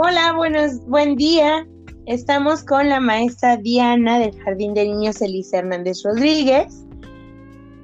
Hola, 0.00 0.32
buenos, 0.32 0.86
buen 0.86 1.16
día. 1.16 1.66
Estamos 2.06 2.62
con 2.62 2.88
la 2.88 3.00
maestra 3.00 3.56
Diana 3.56 4.20
del 4.20 4.38
Jardín 4.42 4.72
de 4.72 4.84
Niños 4.84 5.20
Elisa 5.20 5.58
Hernández 5.58 6.04
Rodríguez. 6.04 6.84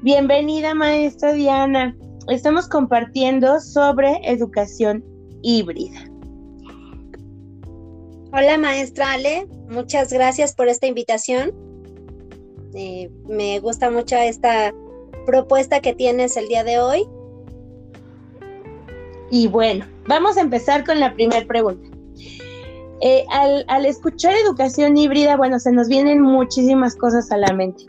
Bienvenida, 0.02 0.76
maestra 0.76 1.32
Diana. 1.32 1.96
Estamos 2.28 2.68
compartiendo 2.68 3.58
sobre 3.58 4.20
educación 4.22 5.04
híbrida. 5.42 6.08
Hola, 8.32 8.58
maestra 8.58 9.14
Ale. 9.14 9.48
Muchas 9.68 10.12
gracias 10.12 10.54
por 10.54 10.68
esta 10.68 10.86
invitación. 10.86 11.52
Eh, 12.74 13.10
me 13.28 13.58
gusta 13.58 13.90
mucho 13.90 14.14
esta 14.14 14.72
propuesta 15.26 15.80
que 15.80 15.94
tienes 15.94 16.36
el 16.36 16.46
día 16.46 16.62
de 16.62 16.78
hoy. 16.78 17.08
Y 19.32 19.48
bueno, 19.48 19.84
vamos 20.06 20.36
a 20.36 20.42
empezar 20.42 20.84
con 20.84 21.00
la 21.00 21.12
primera 21.12 21.44
pregunta. 21.44 21.93
Eh, 23.06 23.26
al, 23.28 23.84
escuchar 23.84 24.34
educación 24.34 24.96
híbrida, 24.96 25.36
bueno, 25.36 25.60
se 25.60 25.70
nos 25.70 25.88
vienen 25.88 26.22
muchísimas 26.22 26.96
cosas 26.96 27.30
a 27.30 27.36
la 27.36 27.52
mente. 27.52 27.84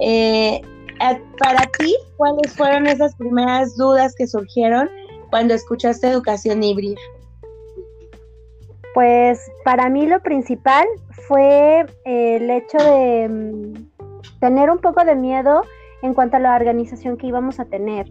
Eh, 0.00 0.62
para 1.38 1.66
ti, 1.78 1.94
¿cuáles 2.16 2.56
fueron 2.56 2.86
esas 2.86 3.14
primeras 3.16 3.76
dudas 3.76 4.14
que 4.14 4.26
surgieron 4.26 4.88
cuando 5.28 5.52
escuchaste 5.52 6.08
educación 6.08 6.62
híbrida? 6.62 6.98
Pues 8.94 9.38
para 9.66 9.90
mí 9.90 10.06
lo 10.06 10.18
principal 10.22 10.86
fue 11.28 11.84
el 12.06 12.48
hecho 12.48 12.78
de 12.78 13.28
mm, 13.28 14.40
tener 14.40 14.70
un 14.70 14.78
poco 14.78 15.04
de 15.04 15.14
miedo 15.14 15.60
en 16.00 16.14
cuanto 16.14 16.38
a 16.38 16.40
la 16.40 16.56
organización 16.56 17.18
que 17.18 17.26
íbamos 17.26 17.60
a 17.60 17.66
tener 17.66 18.10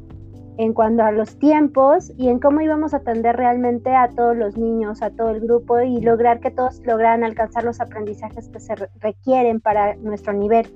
en 0.58 0.74
cuanto 0.74 1.04
a 1.04 1.12
los 1.12 1.38
tiempos 1.38 2.12
y 2.18 2.30
en 2.30 2.40
cómo 2.40 2.62
íbamos 2.62 2.94
a 2.94 2.98
atender 2.98 3.36
realmente 3.36 3.96
a 3.96 4.10
todos 4.10 4.36
los 4.36 4.58
niños, 4.58 5.02
a 5.02 5.12
todo 5.12 5.30
el 5.30 5.40
grupo 5.40 5.80
y 5.82 6.02
lograr 6.02 6.40
que 6.40 6.50
todos 6.50 6.82
lograran 6.84 7.24
alcanzar 7.24 7.64
los 7.64 7.80
aprendizajes 7.80 8.50
que 8.50 8.60
se 8.60 8.76
requieren 9.00 9.62
para 9.62 9.96
nuestro 9.98 10.34
nivel. 10.34 10.68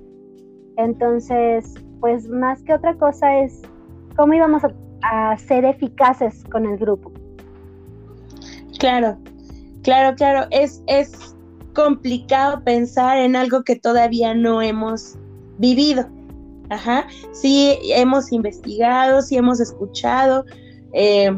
Entonces, 0.78 1.74
pues 2.00 2.28
más 2.30 2.62
que 2.64 2.74
otra 2.74 2.96
cosa 2.96 3.40
es 3.40 3.62
cómo 4.16 4.34
íbamos 4.34 4.64
a, 4.64 4.72
ser 5.38 5.66
eficaces 5.66 6.44
con 6.52 6.68
el 6.68 6.78
grupo. 6.78 7.12
Claro, 8.78 9.18
claro, 9.82 10.16
claro. 10.16 10.48
Es, 10.52 10.84
es 10.86 11.36
complicado 11.74 12.64
pensar 12.64 13.18
en 13.18 13.36
algo 13.36 13.64
que 13.64 13.76
todavía 13.76 14.36
no 14.36 14.62
hemos 14.62 15.18
vivido. 15.58 16.06
Ajá, 16.72 17.06
sí 17.34 17.78
hemos 17.84 18.32
investigado, 18.32 19.22
sí 19.22 19.36
hemos 19.36 19.60
escuchado. 19.60 20.46
Eh, 20.94 21.30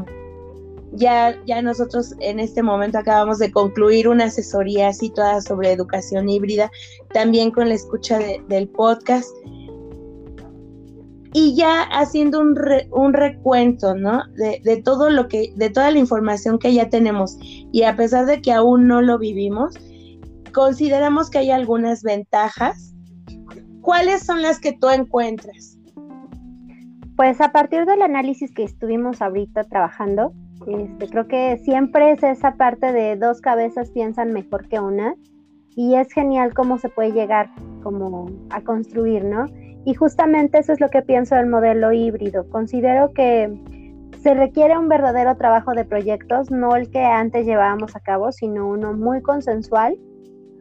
ya, 0.91 1.35
ya 1.47 1.59
nosotros 1.63 2.13
en 2.19 2.39
este 2.39 2.61
momento 2.61 2.99
acabamos 2.99 3.39
de 3.39 3.51
concluir 3.51 4.07
una 4.07 4.25
asesoría 4.25 4.89
así 4.89 5.09
toda 5.09 5.41
sobre 5.41 5.71
educación 5.71 6.29
híbrida, 6.29 6.69
también 7.13 7.49
con 7.49 7.69
la 7.69 7.73
escucha 7.73 8.19
del 8.47 8.69
podcast. 8.69 9.35
Y 11.33 11.55
ya 11.55 11.81
haciendo 11.81 12.39
un, 12.39 12.55
un 12.91 13.13
recuento, 13.13 13.95
¿no? 13.95 14.21
De, 14.35 14.61
de, 14.63 14.83
todo 14.83 15.09
lo 15.09 15.27
que, 15.27 15.51
de 15.55 15.71
toda 15.71 15.89
la 15.89 15.97
información 15.97 16.59
que 16.59 16.75
ya 16.75 16.89
tenemos. 16.89 17.39
Y 17.41 17.81
a 17.81 17.95
pesar 17.95 18.27
de 18.27 18.39
que 18.39 18.51
aún 18.51 18.87
no 18.87 19.01
lo 19.01 19.17
vivimos, 19.17 19.73
consideramos 20.53 21.31
que 21.31 21.39
hay 21.39 21.49
algunas 21.49 22.03
ventajas 22.03 22.92
¿cuáles 23.83 24.25
son 24.25 24.41
las 24.41 24.59
que 24.59 24.73
tú 24.73 24.89
encuentras? 24.89 25.77
Pues 27.15 27.39
a 27.41 27.51
partir 27.51 27.85
del 27.85 28.01
análisis 28.01 28.51
que 28.51 28.63
estuvimos 28.63 29.21
ahorita 29.21 29.65
trabajando, 29.65 30.33
este, 30.65 31.07
creo 31.09 31.27
que 31.27 31.57
siempre 31.57 32.13
es 32.13 32.23
esa 32.23 32.55
parte 32.55 32.91
de 32.91 33.15
dos 33.17 33.41
cabezas 33.41 33.91
piensan 33.91 34.31
mejor 34.31 34.67
que 34.67 34.79
una 34.79 35.13
y 35.75 35.95
es 35.95 36.11
genial 36.11 36.53
cómo 36.55 36.79
se 36.79 36.89
puede 36.89 37.11
llegar 37.11 37.51
como 37.83 38.27
a 38.49 38.61
construir, 38.61 39.25
¿no? 39.25 39.45
Y 39.85 39.93
justamente 39.93 40.59
eso 40.59 40.71
es 40.71 40.79
lo 40.79 40.89
que 40.89 41.01
pienso 41.01 41.35
del 41.35 41.47
modelo 41.47 41.91
híbrido. 41.91 42.49
Considero 42.49 43.11
que 43.13 43.53
se 44.21 44.33
requiere 44.33 44.77
un 44.77 44.87
verdadero 44.87 45.35
trabajo 45.35 45.73
de 45.73 45.83
proyectos, 45.83 46.49
no 46.49 46.75
el 46.75 46.89
que 46.89 47.03
antes 47.03 47.45
llevábamos 47.45 47.95
a 47.95 47.99
cabo, 47.99 48.31
sino 48.31 48.69
uno 48.69 48.93
muy 48.93 49.21
consensual 49.21 49.97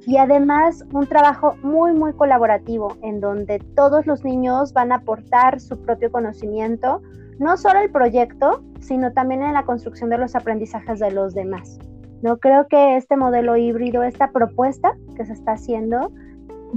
y 0.07 0.17
además 0.17 0.85
un 0.93 1.07
trabajo 1.07 1.57
muy, 1.63 1.93
muy 1.93 2.13
colaborativo 2.13 2.97
en 3.03 3.21
donde 3.21 3.61
todos 3.77 4.07
los 4.07 4.25
niños 4.25 4.73
van 4.73 4.93
a 4.93 4.97
aportar 4.97 5.61
su 5.61 5.81
propio 5.81 6.11
conocimiento, 6.11 7.03
no 7.39 7.57
solo 7.57 7.81
el 7.81 7.91
proyecto, 7.91 8.63
sino 8.81 9.13
también 9.13 9.43
en 9.43 9.55
la 9.55 9.65
construcción 9.65 10.11
de 10.11 10.19
los 10.19 10.35
aprendizajes 10.35 10.99
de 10.99 11.13
los 11.13 11.35
demás. 11.35 11.79
No 12.23 12.39
creo 12.39 12.67
que 12.69 12.97
este 12.97 13.17
modelo 13.17 13.57
híbrido, 13.57 14.03
esta 14.03 14.31
propuesta 14.31 14.93
que 15.17 15.25
se 15.25 15.33
está 15.33 15.53
haciendo, 15.53 16.13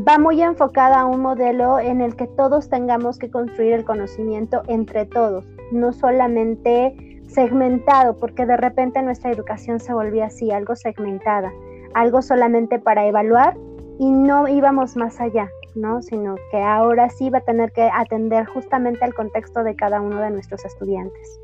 va 0.08 0.18
muy 0.18 0.42
enfocada 0.42 1.02
a 1.02 1.06
un 1.06 1.22
modelo 1.22 1.80
en 1.80 2.02
el 2.02 2.16
que 2.16 2.28
todos 2.28 2.70
tengamos 2.70 3.18
que 3.18 3.32
construir 3.32 3.74
el 3.74 3.86
conocimiento 3.86 4.64
entre 4.68 5.06
todos, 5.06 5.46
no 5.72 5.94
solamente 5.94 7.22
segmentado, 7.28 8.18
porque 8.18 8.46
de 8.46 8.58
repente 8.58 9.02
nuestra 9.02 9.32
educación 9.32 9.80
se 9.80 9.94
volvía 9.94 10.26
así, 10.26 10.52
algo 10.52 10.76
segmentada 10.76 11.52
algo 11.96 12.22
solamente 12.22 12.78
para 12.78 13.08
evaluar 13.08 13.58
y 14.00 14.12
no 14.12 14.48
íbamos 14.48 14.96
más 14.96 15.20
allá, 15.20 15.50
¿no? 15.74 16.02
Sino 16.02 16.36
que 16.52 16.62
ahora 16.62 17.10
sí 17.10 17.30
va 17.30 17.40
a 17.40 17.42
tener 17.42 17.72
que 17.72 17.90
atender 17.92 18.46
justamente 18.46 19.04
al 19.04 19.14
contexto 19.14 19.64
de 19.64 19.76
cada 19.76 20.02
uno 20.02 20.20
de 20.20 20.30
nuestros 20.30 20.64
estudiantes. 20.66 21.40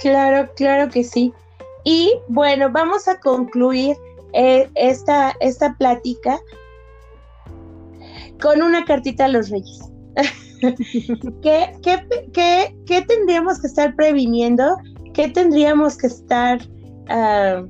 Claro, 0.00 0.50
claro 0.56 0.90
que 0.90 1.04
sí. 1.04 1.32
Y 1.84 2.12
bueno, 2.28 2.70
vamos 2.70 3.06
a 3.06 3.18
concluir 3.20 3.96
eh, 4.32 4.68
esta, 4.74 5.34
esta 5.40 5.74
plática 5.78 6.38
con 8.40 8.60
una 8.60 8.84
cartita 8.84 9.26
a 9.26 9.28
los 9.28 9.50
reyes. 9.50 9.88
¿Qué, 11.42 11.72
qué, 12.86 13.02
tendríamos 13.06 13.60
que 13.60 13.66
estar 13.68 13.94
previniendo? 13.94 14.76
¿Qué 15.14 15.28
tendríamos 15.28 15.96
que 15.96 16.08
estar 16.08 16.58
ah, 17.08 17.64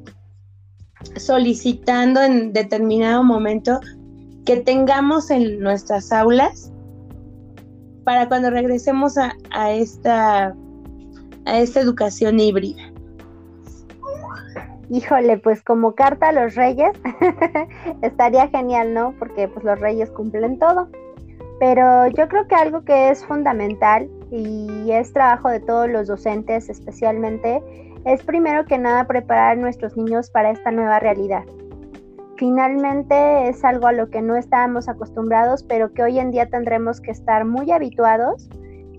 solicitando 1.16 2.22
en 2.22 2.52
determinado 2.52 3.22
momento 3.22 3.80
que 4.44 4.56
tengamos 4.58 5.30
en 5.30 5.60
nuestras 5.60 6.12
aulas 6.12 6.72
para 8.04 8.28
cuando 8.28 8.50
regresemos 8.50 9.16
a, 9.16 9.72
esta 9.72 10.54
a 11.44 11.58
esta 11.58 11.80
educación 11.80 12.40
híbrida. 12.40 12.82
Híjole, 14.90 15.38
pues 15.38 15.62
como 15.62 15.94
carta 15.94 16.28
a 16.28 16.32
los 16.32 16.54
reyes, 16.54 16.92
estaría 18.02 18.48
genial, 18.48 18.92
¿no? 18.92 19.14
Porque 19.18 19.48
pues 19.48 19.64
los 19.64 19.78
reyes 19.80 20.10
cumplen 20.10 20.58
todo. 20.58 20.88
Pero 21.58 22.08
yo 22.08 22.28
creo 22.28 22.46
que 22.46 22.54
algo 22.54 22.84
que 22.84 23.10
es 23.10 23.24
fundamental 23.24 24.10
y 24.30 24.90
es 24.90 25.12
trabajo 25.12 25.48
de 25.48 25.60
todos 25.60 25.88
los 25.88 26.08
docentes 26.08 26.68
especialmente 26.68 27.62
es 28.04 28.22
primero 28.22 28.64
que 28.64 28.78
nada 28.78 29.06
preparar 29.06 29.52
a 29.52 29.60
nuestros 29.60 29.96
niños 29.96 30.30
para 30.30 30.50
esta 30.50 30.70
nueva 30.70 30.98
realidad. 30.98 31.44
Finalmente 32.36 33.48
es 33.48 33.64
algo 33.64 33.86
a 33.86 33.92
lo 33.92 34.10
que 34.10 34.22
no 34.22 34.36
estábamos 34.36 34.88
acostumbrados, 34.88 35.62
pero 35.62 35.92
que 35.92 36.02
hoy 36.02 36.18
en 36.18 36.32
día 36.32 36.48
tendremos 36.48 37.00
que 37.00 37.12
estar 37.12 37.44
muy 37.44 37.70
habituados 37.70 38.48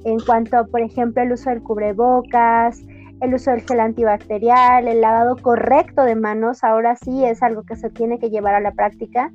en 0.05 0.19
cuanto 0.19 0.67
por 0.67 0.81
ejemplo, 0.81 1.23
el 1.23 1.31
uso 1.31 1.49
del 1.49 1.63
cubrebocas, 1.63 2.81
el 3.21 3.33
uso 3.33 3.51
del 3.51 3.61
gel 3.61 3.79
antibacterial, 3.79 4.87
el 4.87 5.01
lavado 5.01 5.35
correcto 5.37 6.03
de 6.03 6.15
manos, 6.15 6.63
ahora 6.63 6.95
sí 6.95 7.23
es 7.23 7.41
algo 7.41 7.63
que 7.63 7.75
se 7.75 7.89
tiene 7.89 8.19
que 8.19 8.29
llevar 8.29 8.55
a 8.55 8.59
la 8.59 8.71
práctica. 8.71 9.31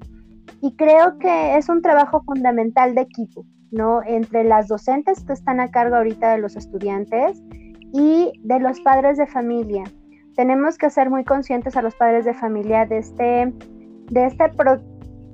Y 0.61 0.75
creo 0.77 1.19
que 1.19 1.57
es 1.57 1.69
un 1.69 1.83
trabajo 1.83 2.23
fundamental 2.23 2.95
de 2.95 3.03
equipo, 3.03 3.45
¿no? 3.71 4.03
Entre 4.05 4.45
las 4.45 4.69
docentes 4.69 5.25
que 5.25 5.33
están 5.33 5.61
a 5.61 5.71
cargo 5.71 5.97
ahorita 5.97 6.33
de 6.33 6.39
los 6.39 6.57
estudiantes 6.57 7.43
y 7.93 8.33
de 8.43 8.61
los 8.61 8.81
padres 8.81 9.19
de 9.19 9.27
familia. 9.27 9.85
Tenemos 10.37 10.79
que 10.79 10.91
ser 10.91 11.11
muy 11.11 11.25
conscientes 11.25 11.77
a 11.77 11.83
los 11.83 11.95
padres 11.95 12.25
de 12.25 12.35
familia 12.35 12.87
de 12.87 12.99
este, 12.99 13.53
de 14.11 14.27
este 14.27 14.45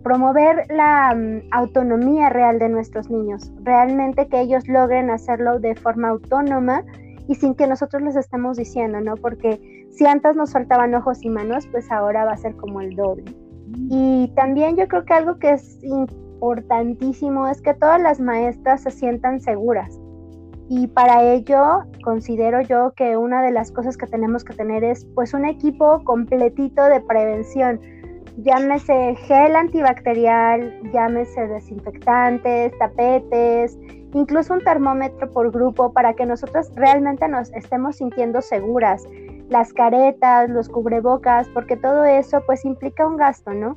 promover 0.02 0.66
la 0.70 1.14
mm, 1.14 1.48
autonomía 1.50 2.28
real 2.30 2.58
de 2.58 2.68
nuestros 2.68 3.10
niños, 3.10 3.52
realmente 3.62 4.28
que 4.28 4.40
ellos 4.40 4.68
logren 4.68 5.10
hacerlo 5.10 5.58
de 5.58 5.74
forma 5.74 6.08
autónoma 6.08 6.84
y 7.26 7.34
sin 7.34 7.54
que 7.54 7.66
nosotros 7.66 8.02
les 8.02 8.16
estemos 8.16 8.56
diciendo, 8.56 9.00
¿no? 9.00 9.16
Porque 9.16 9.88
si 9.90 10.06
antes 10.06 10.36
nos 10.36 10.52
faltaban 10.52 10.94
ojos 10.94 11.22
y 11.22 11.30
manos, 11.30 11.66
pues 11.68 11.90
ahora 11.90 12.24
va 12.24 12.32
a 12.32 12.36
ser 12.36 12.54
como 12.56 12.80
el 12.80 12.94
doble. 12.94 13.24
Y 13.88 14.30
también 14.36 14.76
yo 14.76 14.86
creo 14.88 15.04
que 15.04 15.14
algo 15.14 15.38
que 15.38 15.52
es 15.52 15.82
importantísimo 15.82 17.48
es 17.48 17.62
que 17.62 17.74
todas 17.74 18.00
las 18.00 18.20
maestras 18.20 18.82
se 18.82 18.90
sientan 18.90 19.40
seguras, 19.40 19.98
y 20.68 20.86
para 20.88 21.22
ello 21.22 21.84
considero 22.02 22.62
yo 22.62 22.92
que 22.96 23.16
una 23.16 23.42
de 23.42 23.50
las 23.50 23.70
cosas 23.70 23.96
que 23.96 24.06
tenemos 24.06 24.44
que 24.44 24.54
tener 24.54 24.82
es 24.82 25.04
pues 25.14 25.34
un 25.34 25.44
equipo 25.44 26.02
completito 26.04 26.84
de 26.84 27.00
prevención. 27.00 27.80
Llámese 28.38 29.14
gel 29.26 29.54
antibacterial, 29.54 30.80
llámese 30.92 31.46
desinfectantes, 31.46 32.76
tapetes, 32.78 33.78
incluso 34.14 34.54
un 34.54 34.60
termómetro 34.60 35.30
por 35.30 35.52
grupo 35.52 35.92
para 35.92 36.14
que 36.14 36.26
nosotros 36.26 36.70
realmente 36.74 37.28
nos 37.28 37.52
estemos 37.52 37.96
sintiendo 37.96 38.40
seguras. 38.40 39.04
las 39.50 39.74
caretas, 39.74 40.48
los 40.48 40.70
cubrebocas, 40.70 41.46
porque 41.50 41.76
todo 41.76 42.06
eso 42.06 42.42
pues 42.46 42.64
implica 42.64 43.06
un 43.06 43.18
gasto, 43.18 43.52
¿no? 43.52 43.74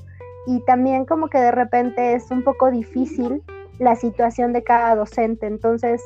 Y 0.47 0.63
también 0.63 1.03
como 1.03 1.27
que 1.27 1.39
de 1.39 1.51
repente 1.51 2.13
es 2.13 2.31
un 2.31 2.41
poco 2.41 2.71
difícil 2.71 3.43
la 3.77 3.95
situación 3.95 4.53
de 4.53 4.63
cada 4.63 4.95
docente, 4.95 5.45
entonces 5.45 6.01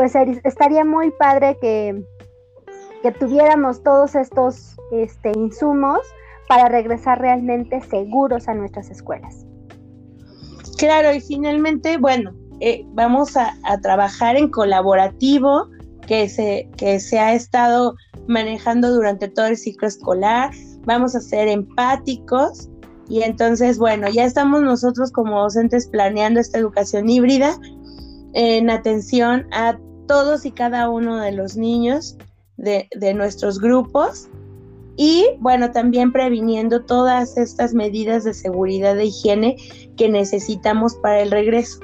pues 0.00 0.14
estaría 0.14 0.82
muy 0.82 1.10
padre 1.10 1.58
que, 1.60 2.02
que 3.02 3.12
tuviéramos 3.12 3.82
todos 3.82 4.14
estos 4.14 4.74
este, 4.92 5.30
insumos 5.36 5.98
para 6.48 6.70
regresar 6.70 7.20
realmente 7.20 7.82
seguros 7.82 8.48
a 8.48 8.54
nuestras 8.54 8.88
escuelas. 8.88 9.44
Claro, 10.78 11.12
y 11.12 11.20
finalmente, 11.20 11.98
bueno, 11.98 12.32
eh, 12.60 12.82
vamos 12.94 13.36
a, 13.36 13.52
trabajar 13.82 14.36
en 14.36 14.48
colaborativo 14.48 15.68
que 16.06 16.30
se, 16.30 16.70
que 16.78 16.98
se 16.98 17.18
ha 17.18 17.34
estado 17.34 17.94
manejando 18.26 18.94
durante 18.94 19.28
todo 19.28 19.48
el 19.48 19.58
ciclo 19.58 19.86
escolar, 19.86 20.50
vamos 20.86 21.14
a 21.14 21.20
ser 21.20 21.46
empáticos 21.46 22.70
y 23.06 23.20
entonces, 23.20 23.76
bueno, 23.76 24.08
ya 24.08 24.24
estamos 24.24 24.62
nosotros 24.62 25.12
como 25.12 25.42
docentes 25.42 25.88
planeando 25.88 26.40
esta 26.40 26.56
educación 26.56 27.10
híbrida 27.10 27.58
en 28.32 28.70
atención 28.70 29.44
a 29.52 29.76
todos 30.10 30.44
y 30.44 30.50
cada 30.50 30.90
uno 30.90 31.20
de 31.20 31.30
los 31.30 31.56
niños 31.56 32.16
de, 32.56 32.88
nuestros 33.14 33.60
grupos 33.60 34.28
y 34.96 35.24
bueno, 35.38 35.70
también 35.70 36.10
previniendo 36.10 36.84
todas 36.84 37.38
estas 37.38 37.74
medidas 37.74 38.24
de 38.24 38.34
seguridad 38.34 38.96
de 38.96 39.04
higiene 39.04 39.56
que 39.96 40.08
necesitamos 40.08 40.96
para 40.96 41.20
el 41.20 41.30
regreso. 41.30 41.78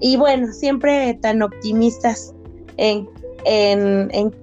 Y 0.00 0.16
bueno, 0.16 0.52
siempre 0.52 1.14
tan 1.22 1.40
optimistas 1.40 2.34
en, 2.78 3.08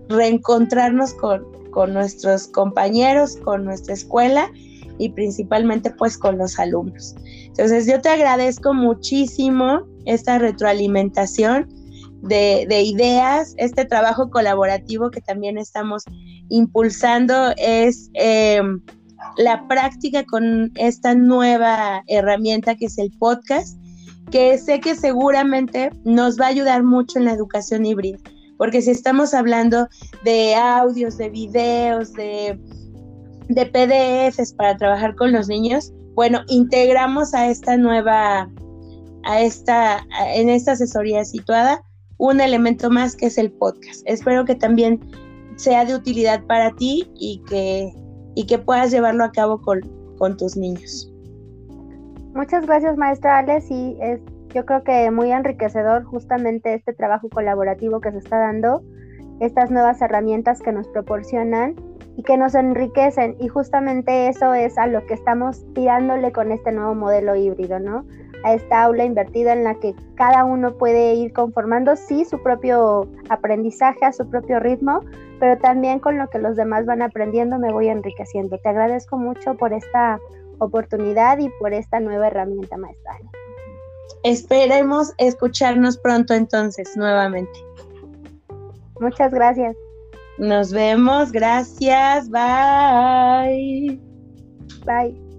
reencontrarnos 0.07 1.13
con, 1.15 1.45
con 1.71 1.93
nuestros 1.93 2.47
compañeros, 2.47 3.35
con 3.35 3.65
nuestra 3.65 3.95
escuela 3.95 4.49
y 4.97 5.09
principalmente 5.09 5.91
pues 5.91 6.17
con 6.17 6.37
los 6.37 6.57
alumnos. 6.57 7.15
Entonces 7.47 7.85
yo 7.85 7.99
te 7.99 8.07
agradezco 8.07 8.73
muchísimo 8.73 9.85
esta 10.05 10.39
retroalimentación 10.39 11.82
de, 12.23 12.81
ideas, 12.81 13.53
este 13.57 13.85
trabajo 13.85 14.29
colaborativo 14.29 15.11
que 15.11 15.21
también 15.21 15.57
estamos 15.57 16.03
impulsando 16.49 17.53
es 17.57 18.09
em, 18.13 18.81
la 19.37 19.67
práctica 19.67 20.23
con 20.23 20.71
esta 20.75 21.15
nueva 21.15 22.03
herramienta 22.07 22.75
que 22.75 22.85
es 22.85 22.97
el 22.97 23.11
podcast, 23.17 23.77
que 24.31 24.57
sé 24.57 24.79
que 24.79 24.95
seguramente 24.95 25.91
nos 26.05 26.39
va 26.39 26.45
a 26.45 26.49
ayudar 26.49 26.83
mucho 26.83 27.19
en 27.19 27.25
la 27.25 27.33
educación 27.33 27.85
híbrida, 27.85 28.19
porque 28.57 28.81
si 28.81 28.91
estamos 28.91 29.33
hablando 29.33 29.87
de 30.23 30.55
audios, 30.55 31.17
de 31.17 31.29
videos, 31.29 32.13
de, 32.13 32.57
de 33.49 33.65
PDFs 33.65 34.53
para 34.53 34.77
trabajar 34.77 35.15
con 35.15 35.33
los 35.33 35.49
niños, 35.49 35.91
bueno, 36.15 36.41
integramos 36.47 37.33
a 37.33 37.49
esta 37.49 37.75
nueva, 37.75 38.49
a 39.23 39.41
esta, 39.41 40.05
en 40.35 40.49
esta 40.49 40.73
asesoría 40.73 41.25
situada, 41.25 41.83
un 42.23 42.39
elemento 42.39 42.89
más 42.89 43.17
que 43.17 43.25
es 43.25 43.37
el 43.37 43.51
podcast. 43.51 44.01
Espero 44.05 44.45
que 44.45 44.55
también 44.55 44.97
sea 45.57 45.83
de 45.83 45.93
utilidad 45.93 46.41
para 46.45 46.71
ti 46.71 47.11
y 47.15 47.43
que, 47.49 47.91
y 48.35 48.45
que 48.45 48.57
puedas 48.57 48.91
llevarlo 48.91 49.25
a 49.25 49.31
cabo 49.33 49.61
con, 49.61 49.81
con 50.17 50.37
tus 50.37 50.55
niños. 50.55 51.11
Muchas 52.33 52.65
gracias, 52.65 52.95
maestra 52.95 53.39
Alex. 53.39 53.69
Y 53.69 53.97
es, 53.99 54.21
yo 54.53 54.65
creo 54.65 54.85
que 54.85 55.11
muy 55.11 55.33
enriquecedor 55.33 56.05
justamente 56.05 56.73
este 56.73 56.93
trabajo 56.93 57.27
colaborativo 57.27 57.99
que 57.99 58.13
se 58.13 58.19
está 58.19 58.39
dando, 58.39 58.81
estas 59.41 59.69
nuevas 59.69 60.01
herramientas 60.01 60.61
que 60.61 60.71
nos 60.71 60.87
proporcionan 60.87 61.75
y 62.15 62.23
que 62.23 62.37
nos 62.37 62.55
enriquecen. 62.55 63.35
Y 63.41 63.49
justamente 63.49 64.29
eso 64.29 64.53
es 64.53 64.77
a 64.77 64.87
lo 64.87 65.05
que 65.07 65.15
estamos 65.15 65.61
tirándole 65.73 66.31
con 66.31 66.53
este 66.53 66.71
nuevo 66.71 66.95
modelo 66.95 67.35
híbrido, 67.35 67.79
¿no? 67.79 68.05
A 68.43 68.53
esta 68.53 68.83
aula 68.83 69.05
invertida 69.05 69.53
en 69.53 69.63
la 69.63 69.75
que 69.75 69.95
cada 70.15 70.45
uno 70.45 70.73
puede 70.77 71.15
ir 71.15 71.33
conformando, 71.33 71.95
sí, 71.95 72.25
su 72.25 72.41
propio 72.41 73.07
aprendizaje 73.29 74.05
a 74.05 74.13
su 74.13 74.29
propio 74.29 74.59
ritmo, 74.59 75.01
pero 75.39 75.57
también 75.59 75.99
con 75.99 76.17
lo 76.17 76.29
que 76.29 76.39
los 76.39 76.55
demás 76.55 76.85
van 76.85 77.01
aprendiendo 77.01 77.57
me 77.57 77.71
voy 77.71 77.87
enriqueciendo. 77.87 78.57
Te 78.57 78.69
agradezco 78.69 79.17
mucho 79.17 79.55
por 79.55 79.73
esta 79.73 80.19
oportunidad 80.59 81.39
y 81.39 81.49
por 81.59 81.73
esta 81.73 81.99
nueva 81.99 82.27
herramienta, 82.27 82.77
maestra. 82.77 83.17
Esperemos 84.23 85.13
escucharnos 85.17 85.97
pronto 85.97 86.33
entonces 86.33 86.95
nuevamente. 86.95 87.59
Muchas 88.99 89.33
gracias. 89.33 89.75
Nos 90.37 90.71
vemos, 90.71 91.31
gracias, 91.31 92.29
bye. 92.29 93.99
Bye. 94.85 95.32